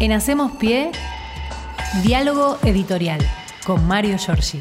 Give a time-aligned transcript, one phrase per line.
[0.00, 0.90] En Hacemos Pie,
[2.04, 3.20] diálogo editorial
[3.64, 4.58] con Mario Giorgi.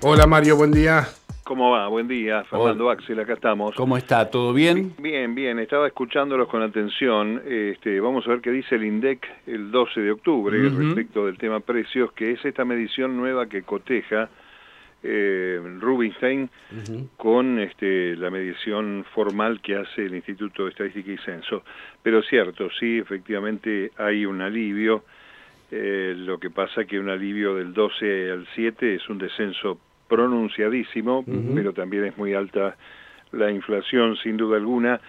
[0.00, 1.06] Hola Mario, buen día.
[1.44, 1.86] ¿Cómo va?
[1.88, 3.74] Buen día, Fernando Axel, acá estamos.
[3.74, 4.30] ¿Cómo está?
[4.30, 4.94] ¿Todo bien?
[4.98, 7.42] Bien, bien, estaba escuchándolos con atención.
[7.46, 11.60] Este, vamos a ver qué dice el INDEC el 12 de octubre respecto del tema
[11.60, 14.30] precios, que es esta medición nueva que coteja
[15.06, 16.48] eh, Rubinstein
[17.18, 21.62] con este, la medición formal que hace el Instituto de Estadística y Censo.
[22.02, 25.04] Pero cierto, sí, efectivamente hay un alivio.
[25.70, 29.78] Eh, lo que pasa que un alivio del 12 al 7 es un descenso
[30.08, 32.76] pronunciadísimo, pero también es muy alta
[33.32, 35.00] la inflación sin duda alguna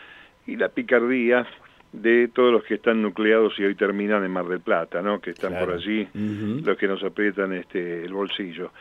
[0.48, 1.46] y la picardía
[1.92, 5.22] de todos los que están nucleados y hoy terminan en Mar del Plata, ¿no?
[5.22, 8.72] que están por allí, los que nos aprietan este, el bolsillo.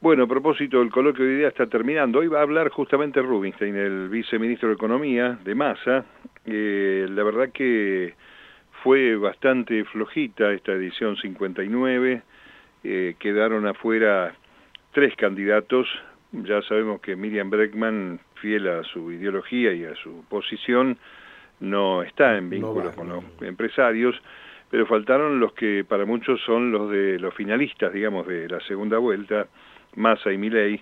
[0.00, 2.20] Bueno, a propósito, el coloquio de idea está terminando.
[2.20, 6.04] Hoy va a hablar justamente Rubinstein, el viceministro de Economía de Massa.
[6.46, 8.14] Eh, la verdad que
[8.84, 12.22] fue bastante flojita esta edición 59.
[12.84, 14.36] Eh, quedaron afuera
[14.92, 15.88] tres candidatos.
[16.30, 20.96] Ya sabemos que Miriam Breckman, fiel a su ideología y a su posición,
[21.58, 24.14] no está en vínculo con los empresarios,
[24.70, 28.98] pero faltaron los que para muchos son los de los finalistas, digamos, de la segunda
[28.98, 29.48] vuelta,
[29.98, 30.80] Massa y Milei.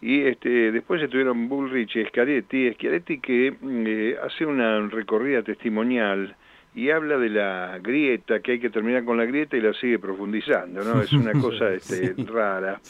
[0.00, 6.34] Y este, después estuvieron Bullrich y Schiaretti, Schiaretti que eh, hace una recorrida testimonial
[6.74, 9.98] y habla de la grieta, que hay que terminar con la grieta y la sigue
[9.98, 11.02] profundizando, ¿no?
[11.02, 12.80] Es una cosa este, rara,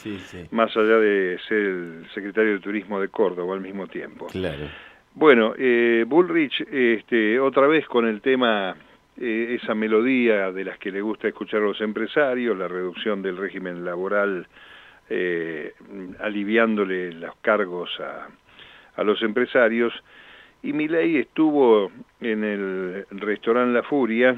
[0.52, 4.28] más allá de ser el secretario de Turismo de Córdoba al mismo tiempo.
[4.28, 4.68] Claro.
[5.14, 8.74] Bueno, eh, Bullrich, este, otra vez con el tema,
[9.20, 13.36] eh, esa melodía de las que le gusta escuchar a los empresarios, la reducción del
[13.36, 14.46] régimen laboral,
[15.08, 15.74] eh,
[16.20, 18.28] aliviándole los cargos a,
[18.96, 19.92] a los empresarios,
[20.62, 24.36] y Milei estuvo en el restaurante La Furia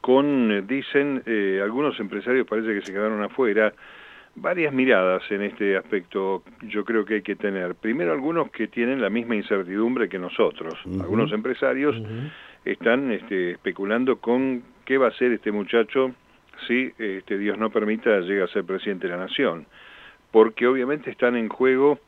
[0.00, 3.72] con, dicen, eh, algunos empresarios parece que se quedaron afuera,
[4.36, 7.74] varias miradas en este aspecto yo creo que hay que tener.
[7.74, 10.74] Primero algunos que tienen la misma incertidumbre que nosotros.
[11.00, 11.96] Algunos empresarios
[12.64, 16.12] están este, especulando con qué va a ser este muchacho
[16.66, 19.66] si este, Dios no permita llegue a ser presidente de la nación.
[20.30, 21.98] Porque obviamente están en juego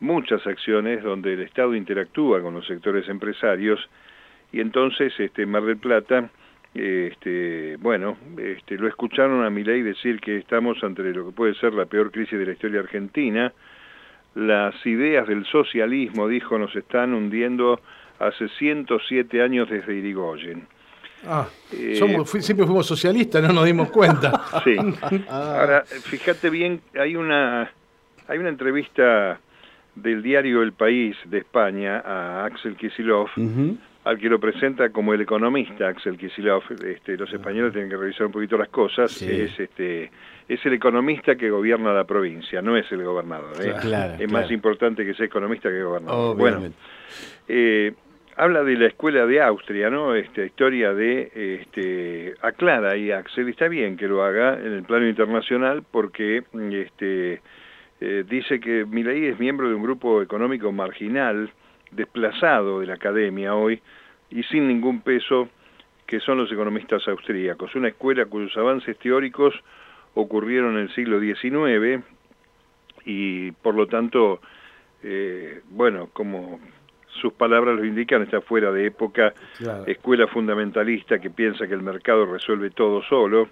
[0.00, 3.80] muchas acciones donde el Estado interactúa con los sectores empresarios
[4.52, 6.28] y entonces este Mar del Plata
[6.74, 11.72] este bueno este lo escucharon a Milei decir que estamos ante lo que puede ser
[11.72, 13.52] la peor crisis de la historia argentina
[14.34, 17.80] las ideas del socialismo dijo nos están hundiendo
[18.18, 20.66] hace 107 años desde Irigoyen
[21.26, 22.00] Ah, eh,
[22.40, 24.44] siempre fuimos socialistas, no nos dimos cuenta.
[24.64, 24.76] sí.
[25.28, 27.70] Ahora, fíjate bien, hay una,
[28.28, 29.40] hay una entrevista
[29.94, 33.28] del diario El País de España a Axel Kisilov,
[34.04, 36.62] al que lo presenta como el economista Axel Kisilov.
[36.84, 39.20] Este, los españoles tienen que revisar un poquito las cosas.
[39.22, 40.10] Es, este,
[40.48, 43.52] es el economista que gobierna la provincia, no es el gobernador.
[43.60, 44.16] ¿eh?
[44.20, 46.36] es más importante que sea economista que gobernador.
[46.36, 46.62] Bueno,
[47.48, 47.94] eh,
[48.36, 50.14] habla de la escuela de Austria, ¿no?
[50.14, 55.08] Esta historia de, este, aclara y Axel, está bien que lo haga en el plano
[55.08, 57.40] internacional porque, este,
[58.00, 61.50] eh, dice que Milei es miembro de un grupo económico marginal,
[61.90, 63.80] desplazado de la academia hoy
[64.30, 65.48] y sin ningún peso,
[66.06, 69.54] que son los economistas austríacos, una escuela cuyos avances teóricos
[70.14, 72.04] ocurrieron en el siglo XIX
[73.04, 74.40] y por lo tanto,
[75.02, 76.60] eh, bueno, como
[77.16, 79.32] sus palabras lo indican, está fuera de época,
[79.86, 83.48] escuela fundamentalista que piensa que el mercado resuelve todo solo,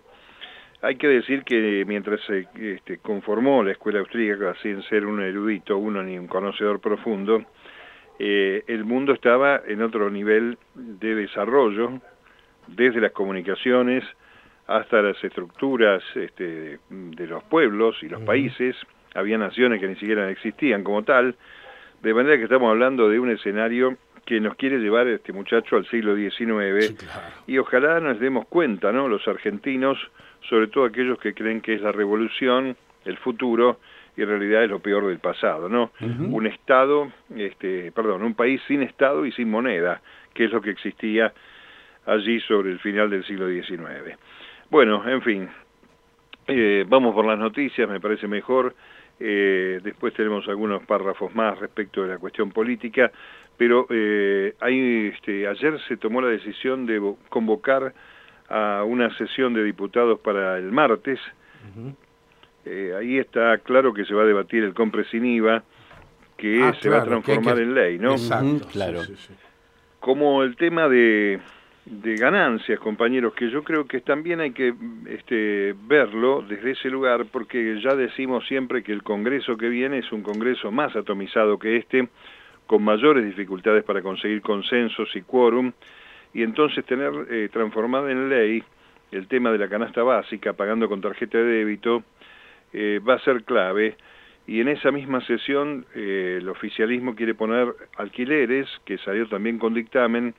[0.85, 5.79] hay que decir que mientras se este, conformó la escuela austríaca sin ser un erudito,
[5.79, 7.43] uno ni un conocedor profundo,
[8.19, 12.01] eh, el mundo estaba en otro nivel de desarrollo,
[12.67, 14.05] desde las comunicaciones
[14.67, 18.77] hasta las estructuras este, de los pueblos y los países,
[19.15, 21.35] había naciones que ni siquiera existían como tal,
[22.05, 25.87] de manera que estamos hablando de un escenario que nos quiere llevar este muchacho al
[25.87, 26.95] siglo XIX
[27.47, 29.09] y ojalá nos demos cuenta, ¿no?
[29.09, 29.99] Los argentinos
[30.49, 32.77] sobre todo aquellos que creen que es la revolución,
[33.07, 33.81] el futuro,
[34.17, 35.93] y en realidad es lo peor del pasado, ¿no?
[36.01, 40.03] Un Estado, este, perdón, un país sin Estado y sin moneda,
[40.35, 41.33] que es lo que existía
[42.05, 44.17] allí sobre el final del siglo XIX.
[44.71, 45.49] Bueno, en fin,
[46.47, 48.75] eh, vamos por las noticias, me parece mejor.
[49.21, 53.13] Eh, después tenemos algunos párrafos más respecto de la cuestión política,
[53.57, 57.95] pero eh, hay, este, ayer se tomó la decisión de convocar
[58.49, 61.21] a una sesión de diputados para el martes.
[62.65, 65.63] Eh, ahí está claro que se va a debatir el compre sin IVA,
[66.37, 68.13] que ah, se va a transformar en ley, ¿no?
[68.13, 69.03] Exacto, claro.
[70.01, 71.41] Como el tema de
[71.87, 74.75] de ganancias, compañeros, que yo creo que también hay que
[75.07, 80.11] este, verlo desde ese lugar, porque ya decimos siempre que el Congreso que viene es
[80.11, 82.09] un Congreso más atomizado que este,
[82.67, 85.73] con mayores dificultades para conseguir consensos y quórum,
[86.33, 88.63] y entonces tener eh, transformado en ley
[89.13, 92.03] el tema de la canasta básica, pagando con tarjeta de débito,
[92.73, 93.97] eh, va a ser clave,
[94.47, 99.75] y en esa misma sesión eh, el oficialismo quiere poner alquileres, que salió también con
[99.75, 100.35] dictamen,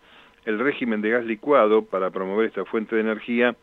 [0.45, 3.55] el régimen de gas licuado para promover esta fuente de energía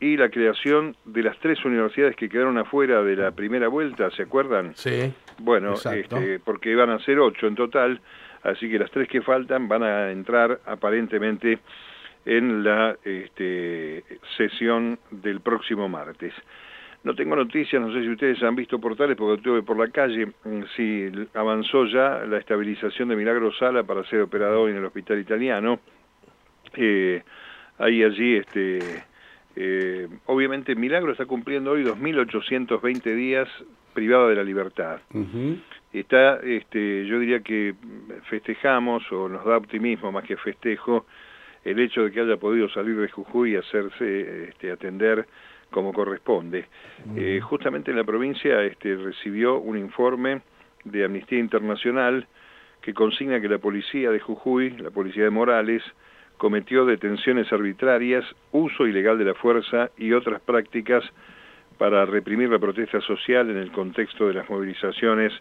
[0.00, 4.22] y la creación de las tres universidades que quedaron afuera de la primera vuelta, ¿se
[4.22, 4.74] acuerdan?
[4.74, 5.12] Sí.
[5.38, 8.00] Bueno, este, porque iban a ser ocho en total,
[8.42, 11.58] así que las tres que faltan van a entrar aparentemente
[12.26, 14.04] en la este,
[14.36, 16.34] sesión del próximo martes.
[17.04, 20.26] No tengo noticias, no sé si ustedes han visto portales porque estuve por la calle,
[20.26, 25.20] mm, si avanzó ya la estabilización de Milagro Sala para ser operado en el hospital
[25.20, 25.78] italiano.
[26.76, 27.22] Eh,
[27.78, 28.78] hay allí, este,
[29.56, 33.48] eh, obviamente Milagro está cumpliendo hoy 2.820 días
[33.94, 35.00] privado de la libertad.
[35.92, 37.74] Está, este, yo diría que
[38.28, 41.06] festejamos o nos da optimismo más que festejo
[41.64, 45.26] el hecho de que haya podido salir de Jujuy y hacerse este, atender
[45.70, 46.66] como corresponde.
[47.16, 50.42] Eh, justamente en la provincia este, recibió un informe
[50.84, 52.26] de Amnistía Internacional
[52.82, 55.82] que consigna que la policía de Jujuy, la policía de Morales,
[56.36, 61.04] cometió detenciones arbitrarias, uso ilegal de la fuerza y otras prácticas
[61.78, 65.32] para reprimir la protesta social en el contexto de las movilizaciones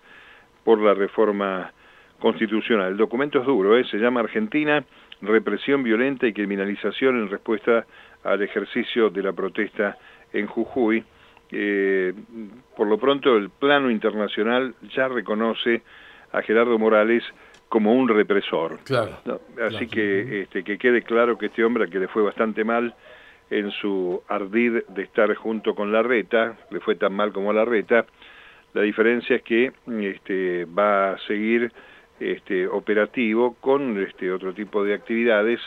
[0.63, 1.71] por la reforma
[2.19, 2.91] constitucional.
[2.91, 3.85] El documento es duro, ¿eh?
[3.85, 4.83] se llama Argentina,
[5.21, 7.85] represión violenta y criminalización en respuesta
[8.23, 9.97] al ejercicio de la protesta
[10.33, 11.03] en Jujuy.
[11.51, 12.13] Eh,
[12.75, 15.83] por lo pronto el plano internacional ya reconoce
[16.31, 17.23] a Gerardo Morales
[17.69, 18.79] como un represor.
[18.83, 19.17] Claro.
[19.61, 22.93] Así que este, que quede claro que este hombre, que le fue bastante mal
[23.49, 27.53] en su ardid de estar junto con la reta, le fue tan mal como a
[27.53, 28.05] la reta,
[28.73, 29.71] la diferencia es que
[30.01, 31.71] este, va a seguir
[32.19, 35.59] este, operativo con este, otro tipo de actividades,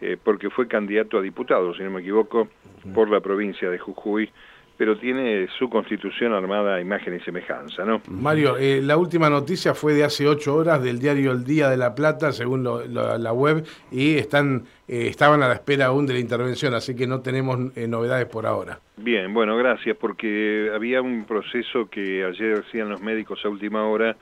[0.00, 2.48] eh, porque fue candidato a diputado, si no me equivoco,
[2.94, 4.30] por la provincia de Jujuy,
[4.78, 8.00] pero tiene su constitución armada a imagen y semejanza, ¿no?
[8.08, 11.76] Mario, eh, la última noticia fue de hace ocho horas del diario El Día de
[11.76, 16.20] la Plata, según la web, y están eh, estaban a la espera aún de la
[16.20, 18.78] intervención, así que no tenemos eh, novedades por ahora.
[18.96, 24.16] Bien, bueno, gracias, porque había un proceso que ayer decían los médicos a última hora,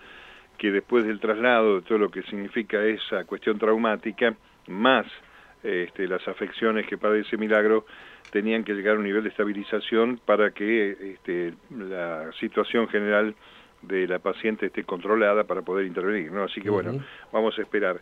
[0.57, 4.35] que después del traslado de todo lo que significa esa cuestión traumática,
[4.69, 5.07] más
[5.63, 7.85] este, las afecciones que padece Milagro,
[8.31, 13.35] tenían que llegar a un nivel de estabilización para que este, la situación general
[13.83, 16.45] de la paciente esté controlada para poder intervenir, ¿no?
[16.45, 18.01] Así que bueno, vamos a esperar.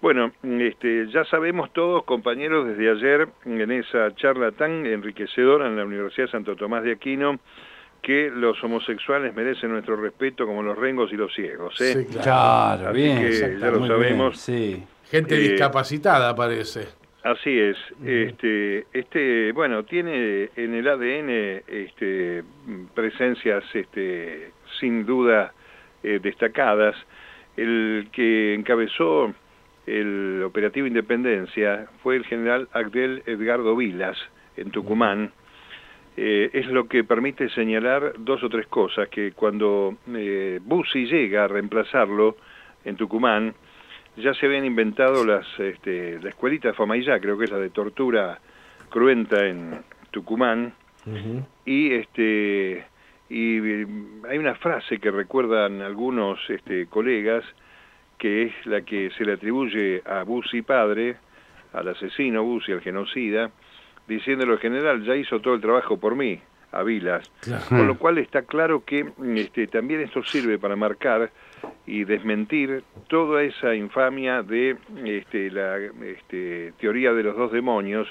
[0.00, 5.84] Bueno, este, ya sabemos todos, compañeros, desde ayer en esa charla tan enriquecedora en la
[5.84, 7.38] Universidad de Santo Tomás de Aquino,
[8.02, 11.80] que los homosexuales merecen nuestro respeto como los rengos y los ciegos.
[11.80, 12.04] ¿eh?
[12.06, 14.38] Sí, claro, Así que ya lo sabemos.
[14.38, 14.84] sí.
[15.10, 16.88] Gente eh, discapacitada parece.
[17.24, 17.78] Así es.
[18.04, 22.44] Este, este, bueno, tiene en el ADN este,
[22.94, 25.54] presencias, este, sin duda
[26.02, 26.94] eh, destacadas.
[27.56, 29.32] El que encabezó
[29.86, 34.18] el operativo Independencia fue el general Agdel Edgardo Vilas
[34.58, 35.32] en Tucumán.
[36.18, 41.44] Eh, es lo que permite señalar dos o tres cosas, que cuando eh, Bussi llega
[41.44, 42.36] a reemplazarlo
[42.84, 43.54] en Tucumán,
[44.16, 47.70] ya se habían inventado las, este, la escuelita de Famayá, creo que es la de
[47.70, 48.38] tortura
[48.88, 50.72] cruenta en Tucumán,
[51.66, 52.86] y este
[53.28, 53.58] y
[54.28, 57.44] hay una frase que recuerdan algunos este, colegas,
[58.18, 61.16] que es la que se le atribuye a Bussi padre,
[61.72, 63.50] al asesino Bussi, al genocida,
[64.06, 66.40] diciéndolo general, ya hizo todo el trabajo por mí,
[66.74, 67.30] a Vilas.
[67.68, 71.30] Con lo cual está claro que este, también esto sirve para marcar
[71.86, 78.08] y desmentir toda esa infamia de este, la este, teoría de los dos demonios,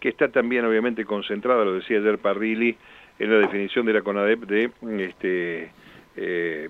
[0.00, 2.76] que está también obviamente concentrada, lo decía ayer Parrilli,
[3.18, 5.70] en la definición de la CONADEP de este,
[6.16, 6.68] eh,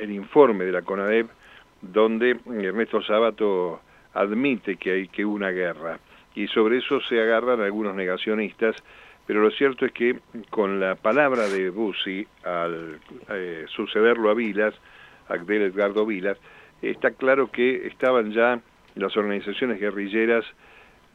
[0.00, 1.28] el informe de la CONADEP,
[1.82, 3.80] donde Ernesto Sabato
[4.14, 5.98] admite que hay que una guerra.
[6.34, 8.76] Y sobre eso se agarran algunos negacionistas,
[9.26, 10.18] pero lo cierto es que
[10.50, 12.98] con la palabra de Bussi, al
[13.30, 14.74] eh, sucederlo a Vilas,
[15.28, 16.38] Agdel Edgardo Vilas,
[16.82, 18.60] está claro que estaban ya
[18.94, 20.44] las organizaciones guerrilleras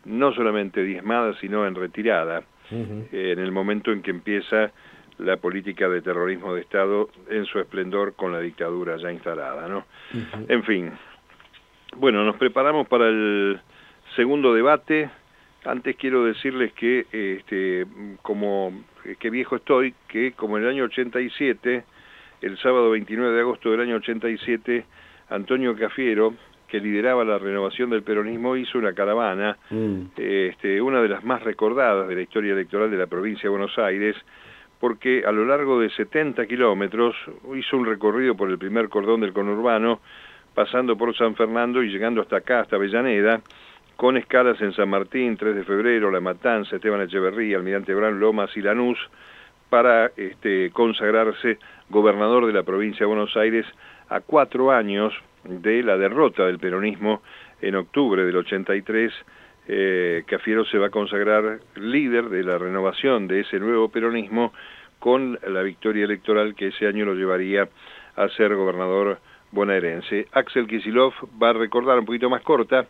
[0.06, 4.72] no solamente diezmadas, sino en retirada, en el momento en que empieza
[5.18, 9.86] la política de terrorismo de Estado en su esplendor con la dictadura ya instalada, ¿no?
[10.48, 10.91] En fin,
[11.98, 13.60] bueno, nos preparamos para el
[14.15, 15.10] segundo debate.
[15.65, 17.86] Antes quiero decirles que, este,
[18.22, 18.74] como
[19.20, 21.84] que viejo estoy, que como en el año 87,
[22.41, 24.86] el sábado 29 de agosto del año 87,
[25.30, 26.34] Antonio Cafiero,
[26.68, 30.01] que lideraba la renovación del peronismo, hizo una caravana, mm.
[30.15, 33.77] este, una de las más recordadas de la historia electoral de la provincia de Buenos
[33.77, 34.15] Aires,
[34.80, 37.15] porque a lo largo de 70 kilómetros
[37.56, 40.00] hizo un recorrido por el primer cordón del conurbano,
[40.56, 43.41] pasando por San Fernando y llegando hasta acá, hasta Avellaneda,
[44.01, 48.50] con escalas en San Martín, 3 de febrero, La Matanza, Esteban Echeverría, Almirante Brán, Lomas
[48.58, 48.98] y Lanús,
[49.70, 53.63] para este, consagrarse gobernador de la provincia de Buenos Aires
[54.10, 57.22] a cuatro años de la derrota del peronismo
[57.62, 59.13] en octubre del 83,
[59.67, 64.51] eh, Cafiero se va a consagrar líder de la renovación de ese nuevo peronismo
[64.98, 67.70] con la victoria electoral que ese año lo llevaría
[68.15, 69.20] a ser gobernador
[69.51, 70.27] bonaerense.
[70.31, 72.88] Axel Kisilov va a recordar un poquito más corta,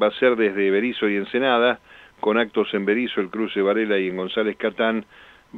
[0.00, 1.80] va a ser desde Berizo y Ensenada,
[2.20, 5.04] con actos en Berizo, el cruce Varela y en González Catán,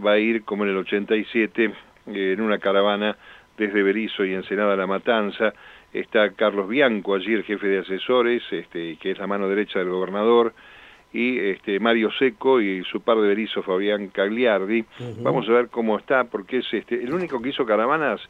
[0.05, 1.73] va a ir como en el 87
[2.07, 3.17] en una caravana
[3.57, 5.53] desde Berizo y Ensenada a La Matanza,
[5.93, 9.91] está Carlos Bianco allí, el jefe de asesores, este, que es la mano derecha del
[9.91, 10.53] gobernador,
[11.13, 14.85] y este, Mario Seco y su par de Berizo, Fabián Cagliardi.
[15.21, 18.21] Vamos a ver cómo está, porque es este, el único que hizo caravanas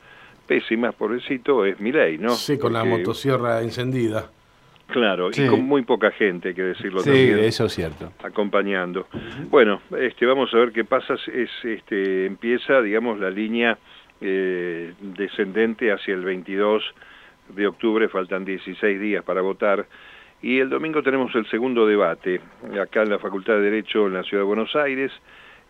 [0.46, 2.34] pésimas, pobrecito, es Milei, ¿no?
[2.34, 4.30] Sí, con la motosierra encendida.
[4.86, 7.38] Claro, y con muy poca gente, hay que decirlo sí, también.
[7.38, 8.12] Sí, eso es cierto.
[8.22, 9.08] Acompañando.
[9.50, 11.14] Bueno, este, vamos a ver qué pasa.
[11.14, 13.78] Es, este, empieza, digamos, la línea
[14.20, 16.82] eh, descendente hacia el 22
[17.48, 19.86] de octubre, faltan 16 días para votar,
[20.42, 22.40] y el domingo tenemos el segundo debate,
[22.80, 25.10] acá en la Facultad de Derecho en la Ciudad de Buenos Aires.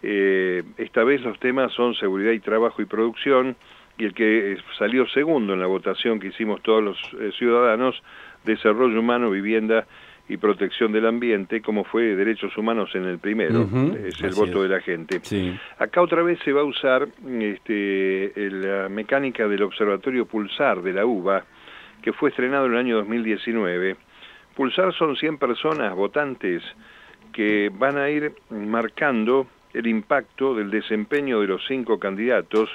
[0.02, 3.56] Eh, esta vez los temas son seguridad y trabajo y producción,
[3.98, 8.02] y el que salió segundo en la votación que hicimos todos los eh, ciudadanos,
[8.44, 9.86] desarrollo humano, vivienda
[10.28, 13.68] y protección del ambiente, como fue derechos humanos en el primero,
[14.06, 15.20] es el voto de la gente.
[15.78, 17.08] Acá otra vez se va a usar
[17.40, 21.44] este, la mecánica del observatorio pulsar de la UBA,
[22.00, 23.96] que fue estrenado en el año 2019.
[24.54, 26.62] Pulsar son 100 personas votantes
[27.32, 32.70] que van a ir marcando el impacto del desempeño de los cinco candidatos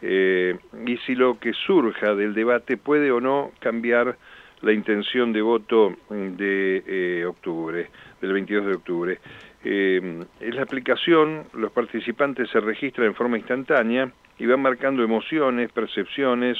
[0.00, 4.16] eh, y si lo que surja del debate puede o no cambiar
[4.62, 7.88] la intención de voto de eh, octubre,
[8.20, 9.18] del 22 de octubre.
[9.64, 15.72] Eh, en la aplicación, los participantes se registran en forma instantánea y van marcando emociones,
[15.72, 16.58] percepciones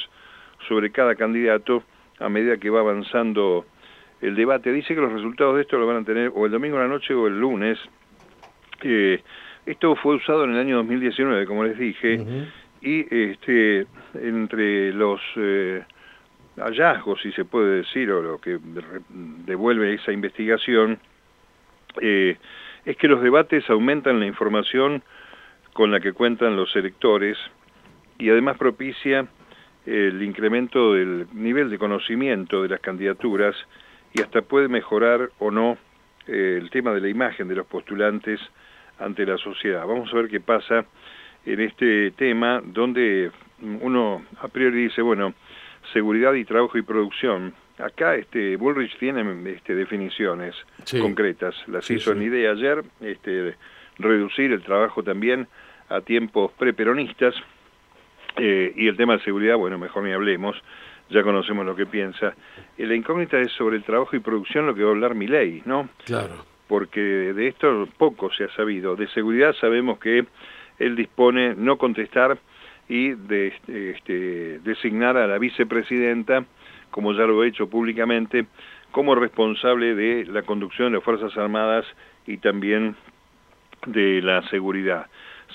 [0.67, 1.83] sobre cada candidato
[2.19, 3.65] a medida que va avanzando
[4.21, 4.71] el debate.
[4.71, 6.89] Dice que los resultados de esto lo van a tener o el domingo en la
[6.89, 7.79] noche o el lunes.
[8.83, 9.21] Eh,
[9.65, 12.19] esto fue usado en el año 2019, como les dije,
[12.81, 15.83] y este, entre los eh,
[16.59, 18.59] hallazgos, si se puede decir, o lo que
[19.45, 20.99] devuelve esa investigación,
[22.01, 22.37] eh,
[22.85, 25.03] es que los debates aumentan la información
[25.73, 27.37] con la que cuentan los electores
[28.17, 29.27] y además propicia
[29.85, 33.55] el incremento del nivel de conocimiento de las candidaturas
[34.13, 35.77] y hasta puede mejorar o no
[36.27, 38.39] eh, el tema de la imagen de los postulantes
[38.99, 39.85] ante la sociedad.
[39.87, 40.85] Vamos a ver qué pasa
[41.45, 43.31] en este tema donde
[43.81, 45.33] uno a priori dice, bueno,
[45.93, 47.53] seguridad y trabajo y producción.
[47.77, 50.55] Acá este Bullrich tiene este, definiciones
[50.99, 53.55] concretas, las hizo en idea ayer, este,
[53.97, 55.47] reducir el trabajo también
[55.87, 57.35] a tiempos preperonistas,
[58.37, 60.55] eh, y el tema de seguridad, bueno, mejor ni hablemos,
[61.09, 62.33] ya conocemos lo que piensa.
[62.77, 65.27] Eh, la incógnita es sobre el trabajo y producción lo que va a hablar mi
[65.27, 65.89] ley, ¿no?
[66.05, 66.45] Claro.
[66.67, 68.95] Porque de esto poco se ha sabido.
[68.95, 70.25] De seguridad sabemos que
[70.77, 72.37] él dispone no contestar
[72.89, 76.45] y de este, designar a la vicepresidenta,
[76.91, 78.47] como ya lo he hecho públicamente,
[78.91, 81.85] como responsable de la conducción de las Fuerzas Armadas
[82.25, 82.95] y también
[83.85, 85.07] de la seguridad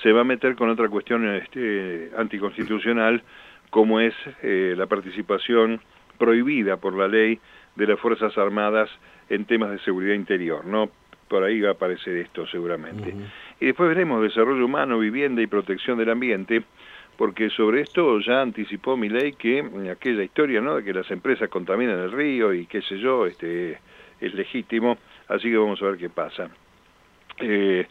[0.03, 3.23] se va a meter con otra cuestión este, anticonstitucional,
[3.71, 5.81] como es eh, la participación
[6.19, 7.39] prohibida por la ley
[7.77, 8.91] de las Fuerzas Armadas
[9.29, 10.91] en temas de seguridad interior, ¿no?
[11.29, 13.15] Por ahí va a aparecer esto seguramente.
[13.61, 16.63] Y después veremos desarrollo humano, vivienda y protección del ambiente,
[17.17, 21.49] porque sobre esto ya anticipó mi ley que aquella historia, ¿no?, de que las empresas
[21.49, 23.79] contaminan el río y qué sé yo, este,
[24.21, 26.49] es legítimo, así que vamos a ver qué pasa.
[27.39, 27.87] Eh,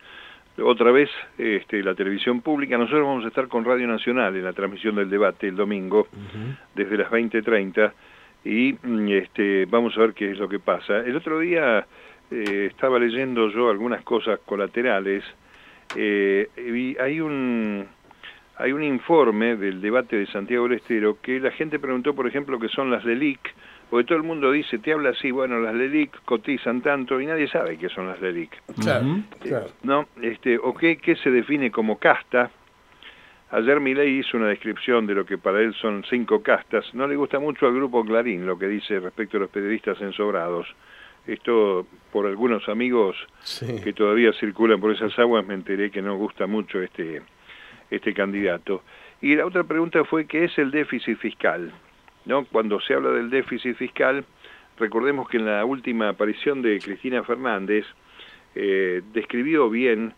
[0.61, 2.77] otra vez este, la televisión pública.
[2.77, 6.07] Nosotros vamos a estar con Radio Nacional en la transmisión del debate el domingo,
[6.75, 7.91] desde las 20.30,
[8.45, 10.99] y mm, este, vamos a ver qué es lo que pasa.
[10.99, 11.85] El otro día
[12.29, 15.23] eh, estaba leyendo yo algunas cosas colaterales,
[15.95, 17.87] eh, y hay un,
[18.57, 22.59] hay un informe del debate de Santiago del Estero que la gente preguntó, por ejemplo,
[22.59, 23.39] qué son las LELIC,
[23.89, 27.47] porque todo el mundo dice, te habla así, bueno, las LELIC cotizan tanto y nadie
[27.47, 28.49] sabe qué son las LELIC.
[28.79, 29.05] Claro,
[29.39, 29.67] claro.
[29.83, 30.07] ¿No?
[30.21, 32.51] Este, o qué, qué se define como casta.
[33.51, 36.85] Ayer Milei hizo una descripción de lo que para él son cinco castas.
[36.93, 40.67] No le gusta mucho al grupo Clarín lo que dice respecto a los periodistas ensobrados.
[41.27, 43.15] Esto por algunos amigos
[43.83, 47.21] que todavía circulan por esas aguas me enteré que no gusta mucho este,
[47.95, 48.83] este candidato.
[49.21, 51.71] Y la otra pregunta fue qué es el déficit fiscal.
[52.25, 52.45] ¿no?
[52.45, 54.25] Cuando se habla del déficit fiscal,
[54.77, 57.85] recordemos que en la última aparición de Cristina Fernández
[58.55, 60.13] eh, describió bien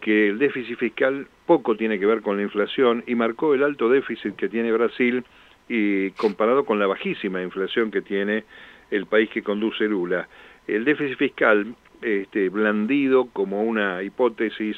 [0.00, 3.88] que el déficit fiscal poco tiene que ver con la inflación y marcó el alto
[3.88, 5.24] déficit que tiene Brasil
[5.68, 8.44] y comparado con la bajísima inflación que tiene
[8.90, 10.28] el país que conduce Lula.
[10.66, 14.76] El déficit fiscal, este, blandido como una hipótesis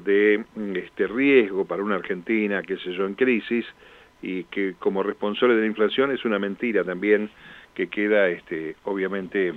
[0.00, 3.66] de este riesgo para una Argentina, qué sé yo, en crisis,
[4.22, 7.30] y que como responsable de la inflación es una mentira también
[7.74, 9.52] que queda este, obviamente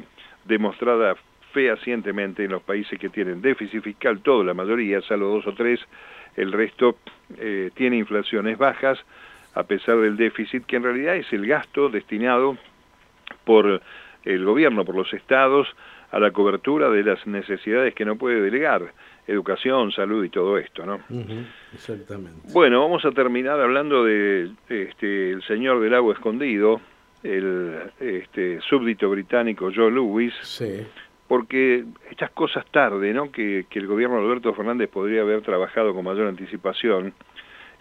[0.46, 1.16] demostrada
[1.54, 5.80] fehacientemente en los países que tienen déficit fiscal, todo, la mayoría, salvo dos o tres,
[6.36, 6.98] el resto
[7.38, 9.00] eh, tiene inflaciones bajas,
[9.56, 12.58] a pesar del déficit, que en realidad es el gasto destinado
[13.46, 13.82] por
[14.26, 15.68] el gobierno, por los estados,
[16.12, 18.94] a la cobertura de las necesidades que no puede delegar,
[19.28, 21.00] educación, salud y todo esto, ¿no?
[21.74, 22.52] exactamente.
[22.52, 26.82] Bueno, vamos a terminar hablando de este, el señor del agua escondido,
[27.24, 30.86] el este, súbdito británico Joe Lewis, sí.
[31.28, 33.32] porque estas cosas tarde, ¿no?
[33.32, 37.14] Que, que el gobierno de Alberto Fernández podría haber trabajado con mayor anticipación,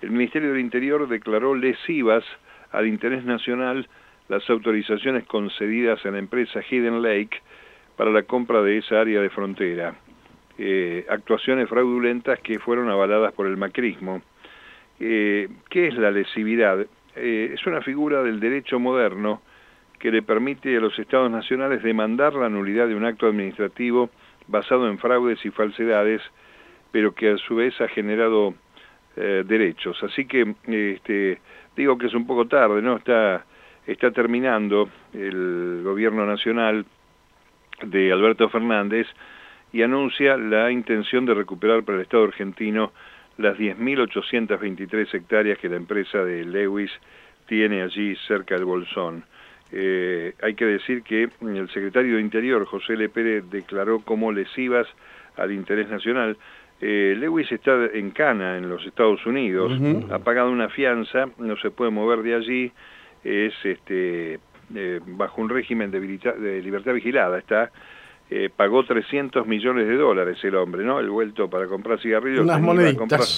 [0.02, 2.24] el Ministerio del Interior declaró lesivas
[2.72, 3.88] al interés nacional
[4.28, 7.40] las autorizaciones concedidas a la empresa Hidden Lake
[7.98, 9.92] para la compra de esa área de frontera.
[10.56, 14.22] Eh, actuaciones fraudulentas que fueron avaladas por el macrismo.
[15.00, 16.86] Eh, ¿Qué es la lesividad?
[17.16, 19.42] Eh, es una figura del derecho moderno
[19.98, 24.10] que le permite a los estados nacionales demandar la nulidad de un acto administrativo
[24.46, 26.22] basado en fraudes y falsedades,
[26.92, 28.54] pero que a su vez ha generado
[29.16, 30.00] derechos.
[30.04, 31.40] Así que este,
[31.76, 32.98] digo que es un poco tarde, ¿no?
[32.98, 33.44] Está
[33.84, 36.84] está terminando el gobierno nacional
[37.82, 39.06] de Alberto Fernández
[39.72, 42.92] y anuncia la intención de recuperar para el Estado argentino
[43.36, 46.90] las 10.823 hectáreas que la empresa de Lewis
[47.46, 49.24] tiene allí cerca del Bolsón.
[49.70, 54.86] Eh, hay que decir que el secretario de Interior, José Le Pérez, declaró como lesivas
[55.36, 56.36] al interés nacional.
[56.80, 59.72] Eh, Lewis está en Cana, en los Estados Unidos,
[60.10, 62.72] ha pagado una fianza, no se puede mover de allí,
[63.24, 64.38] es este,
[64.74, 67.70] eh, bajo un régimen de, de, libertad vigilada, está
[68.30, 71.00] eh, pagó 300 millones de dólares el hombre, ¿no?
[71.00, 72.40] El vuelto para comprar cigarrillos.
[72.40, 72.92] Unas moneditas.
[72.92, 73.28] Iba a comprar,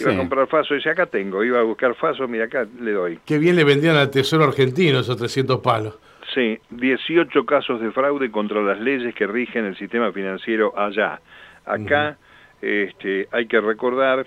[0.00, 3.18] iba a comprar faso, dice, acá tengo, iba a buscar faso, mira, acá le doy.
[3.26, 5.98] Qué bien le vendían al Tesoro argentino esos 300 palos.
[6.34, 11.20] Sí, 18 casos de fraude contra las leyes que rigen el sistema financiero allá.
[11.64, 12.16] Acá
[12.60, 14.26] este, hay que recordar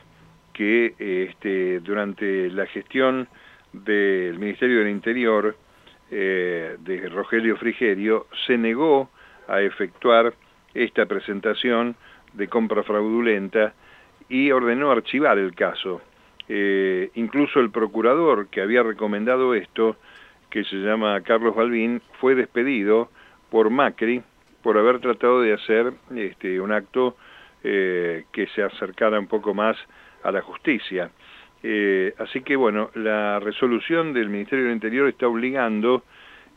[0.53, 3.27] que este, durante la gestión
[3.73, 5.55] del Ministerio del Interior,
[6.11, 9.09] eh, de Rogelio Frigerio, se negó
[9.47, 10.33] a efectuar
[10.73, 11.95] esta presentación
[12.33, 13.73] de compra fraudulenta
[14.29, 16.01] y ordenó archivar el caso.
[16.47, 19.95] Eh, incluso el procurador que había recomendado esto,
[20.49, 23.09] que se llama Carlos Balbín, fue despedido
[23.49, 24.21] por Macri
[24.61, 27.15] por haber tratado de hacer este, un acto
[27.63, 29.77] eh, que se acercara un poco más
[30.23, 31.09] a la justicia.
[31.63, 36.03] Eh, así que bueno, la resolución del Ministerio del Interior está obligando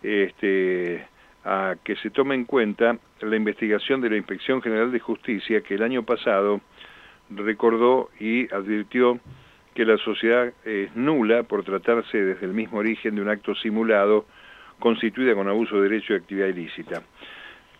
[0.03, 1.07] este,
[1.45, 5.75] a que se tome en cuenta la investigación de la Inspección General de Justicia que
[5.75, 6.61] el año pasado
[7.31, 9.19] recordó y advirtió
[9.75, 14.25] que la sociedad es nula por tratarse desde el mismo origen de un acto simulado
[14.79, 17.03] constituida con abuso de derecho y actividad ilícita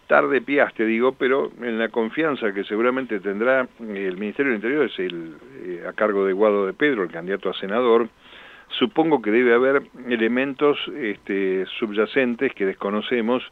[0.07, 4.99] tarde piaste, digo, pero en la confianza que seguramente tendrá el Ministerio del Interior, es
[4.99, 8.09] el eh, a cargo de Guado de Pedro, el candidato a senador,
[8.79, 13.43] supongo que debe haber elementos este, subyacentes que desconocemos,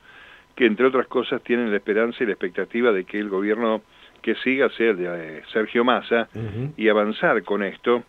[0.54, 3.82] que entre otras cosas tienen la esperanza y la expectativa de que el gobierno
[4.20, 6.28] que siga sea el de eh, Sergio Massa
[6.76, 8.04] y avanzar con esto,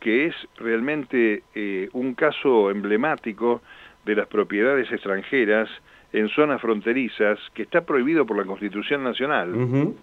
[0.00, 3.62] que es realmente eh, un caso emblemático
[4.04, 5.68] de las propiedades extranjeras,
[6.12, 9.94] en zonas fronterizas que está prohibido por la Constitución Nacional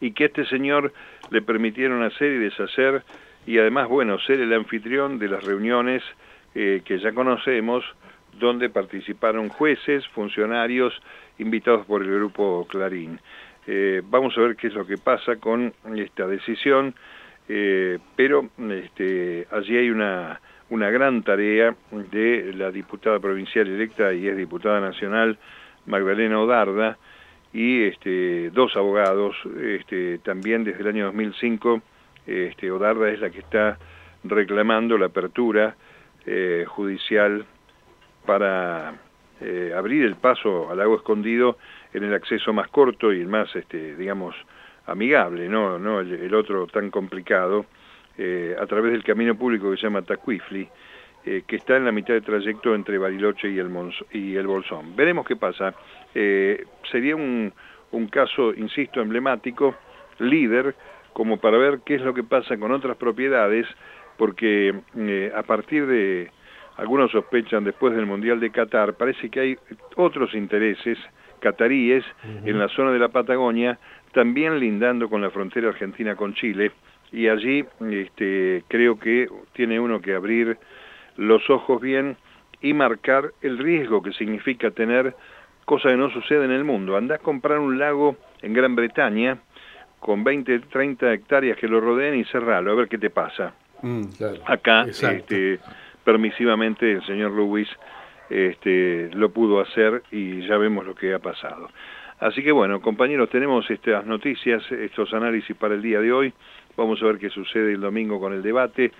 [0.00, 0.92] y que este señor
[1.30, 3.02] le permitieron hacer y deshacer
[3.46, 6.02] y además, bueno, ser el anfitrión de las reuniones
[6.54, 7.84] eh, que ya conocemos
[8.38, 10.94] donde participaron jueces, funcionarios,
[11.38, 13.18] invitados por el grupo Clarín.
[13.66, 16.94] Eh, vamos a ver qué es lo que pasa con esta decisión,
[17.48, 20.40] eh, pero este, allí hay una
[20.72, 25.38] una gran tarea de la diputada provincial electa y es diputada nacional
[25.84, 26.96] Magdalena Odarda
[27.52, 31.82] y este, dos abogados, este, también desde el año 2005,
[32.26, 33.78] este, Odarda es la que está
[34.24, 35.76] reclamando la apertura
[36.24, 37.44] eh, judicial
[38.24, 38.94] para
[39.42, 41.58] eh, abrir el paso al lago escondido
[41.92, 44.34] en el acceso más corto y el más, este, digamos,
[44.86, 47.66] amigable, no, no el, otro tan complicado,
[48.18, 50.68] eh, a través del camino público que se llama Tacuifli,
[51.24, 53.70] eh, que está en la mitad del trayecto entre Bariloche y el,
[54.12, 54.94] y el Bolsón.
[54.96, 55.74] Veremos qué pasa.
[56.14, 57.52] Eh, sería un,
[57.92, 59.74] un caso, insisto, emblemático,
[60.18, 60.74] líder,
[61.12, 63.66] como para ver qué es lo que pasa con otras propiedades,
[64.16, 64.74] porque
[65.34, 66.30] a partir de,
[66.76, 69.58] algunos sospechan después del Mundial de Qatar, parece que hay
[69.96, 70.98] otros intereses
[71.40, 72.04] cataríes
[72.44, 73.78] en la zona de la Patagonia,
[74.12, 76.72] también lindando con la frontera argentina con Chile,
[77.12, 80.56] y allí este, creo que tiene uno que abrir
[81.16, 82.16] los ojos bien
[82.60, 85.14] y marcar el riesgo que significa tener
[85.64, 86.96] cosa que no sucede en el mundo.
[86.96, 89.38] Andás a comprar un lago en Gran Bretaña
[90.00, 93.54] con 20, 30 hectáreas que lo rodeen y cerralo, a ver qué te pasa.
[93.82, 94.04] Mm,
[94.46, 95.60] Acá, este,
[96.04, 97.68] permisivamente, el señor Luis
[98.30, 101.68] este, lo pudo hacer y ya vemos lo que ha pasado.
[102.22, 106.32] Así que bueno, compañeros, tenemos estas noticias, estos análisis para el día de hoy.
[106.76, 108.92] Vamos a ver qué sucede el domingo con el debate.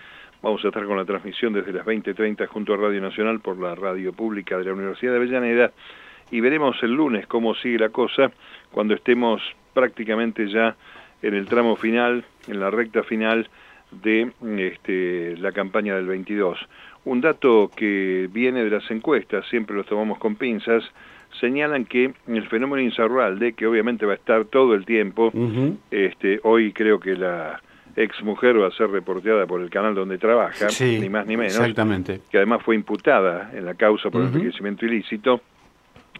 [0.43, 3.77] Vamos a estar con la transmisión desde las 20.30 junto a Radio Nacional por la
[3.77, 5.71] radio pública de la Universidad de Avellaneda
[6.33, 8.33] y veremos el lunes cómo sigue la cosa
[8.73, 9.41] cuando estemos
[9.73, 10.75] prácticamente ya
[11.23, 13.49] en el tramo final, en la recta final
[13.93, 16.59] de este, la campaña del 22.
[17.05, 20.83] Un dato que viene de las encuestas, siempre los tomamos con pinzas,
[21.41, 25.33] señalan que el fenómeno Insaurralde, que obviamente va a estar todo el tiempo,
[25.91, 27.61] este, hoy creo que la
[27.97, 31.57] ex mujer va a ser reporteada por el canal donde trabaja, ni más ni menos,
[31.57, 32.21] exactamente.
[32.31, 35.41] que además fue imputada en la causa por enriquecimiento ilícito,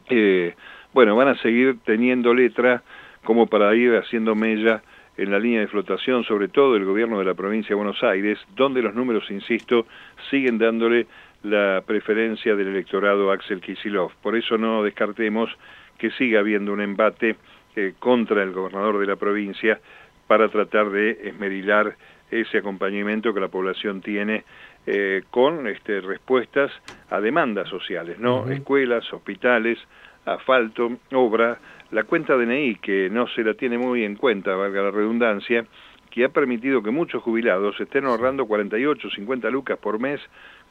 [0.09, 0.55] eh,
[0.93, 2.83] bueno, van a seguir teniendo letra
[3.25, 4.83] como para ir haciendo mella
[5.17, 8.39] en la línea de flotación, sobre todo el gobierno de la provincia de Buenos Aires,
[8.57, 9.87] donde los números, insisto,
[10.31, 11.07] siguen dándole
[11.43, 14.13] la preferencia del electorado Axel Kisilov.
[14.23, 15.51] Por eso no descartemos
[15.99, 17.37] que siga habiendo un embate
[17.77, 19.81] eh, contra el gobernador de la provincia
[20.27, 21.97] para tratar de esmerilar
[22.31, 24.45] ese acompañamiento que la población tiene
[24.87, 26.73] eh, con este, respuestas
[27.11, 28.51] a demandas sociales, ¿no?
[28.51, 29.79] Escuelas, hospitales,
[30.25, 31.59] asfalto, obra,
[31.91, 35.67] la cuenta DNI, que no se la tiene muy en cuenta, valga la redundancia,
[36.11, 40.21] que ha permitido que muchos jubilados estén ahorrando 48, 50 lucas por mes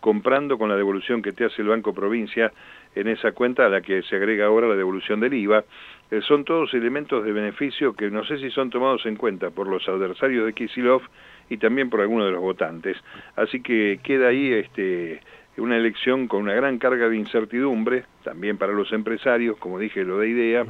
[0.02, 2.52] comprando con la devolución que te hace el Banco Provincia
[2.96, 5.64] en esa cuenta a la que se agrega ahora la devolución del IVA.
[6.10, 9.68] Eh, son todos elementos de beneficio que no sé si son tomados en cuenta por
[9.68, 11.04] los adversarios de Kisilov
[11.50, 12.98] y también por algunos de los votantes.
[13.38, 15.22] Así que queda ahí este,
[15.58, 20.20] una elección con una gran carga de incertidumbre, también para los empresarios, como dije, lo
[20.20, 20.66] de idea,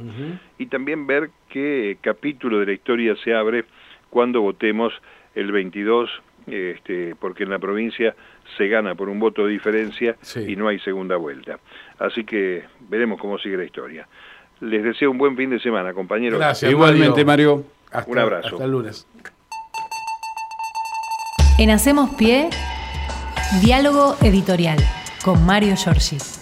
[0.58, 3.64] y también ver qué capítulo de la historia se abre
[4.10, 4.92] cuando votemos
[5.34, 6.10] el 22,
[6.46, 8.14] este, porque en la provincia
[8.56, 11.58] se gana por un voto de diferencia y no hay segunda vuelta.
[11.98, 14.06] Así que veremos cómo sigue la historia.
[14.60, 16.38] Les deseo un buen fin de semana, compañeros.
[16.38, 16.70] Gracias.
[16.70, 17.64] Igualmente, Mario.
[18.06, 18.48] un abrazo.
[18.48, 19.06] Hasta el lunes.
[21.58, 22.48] En Hacemos Pie,
[23.60, 24.78] diálogo editorial
[25.24, 26.41] con Mario Giorgi.